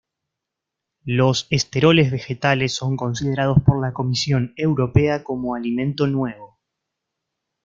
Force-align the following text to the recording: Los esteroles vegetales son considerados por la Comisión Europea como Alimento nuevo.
Los 1.05 1.45
esteroles 1.51 2.09
vegetales 2.11 2.73
son 2.73 2.97
considerados 2.97 3.59
por 3.63 3.79
la 3.79 3.93
Comisión 3.93 4.51
Europea 4.57 5.23
como 5.23 5.53
Alimento 5.53 6.07
nuevo. 6.07 6.57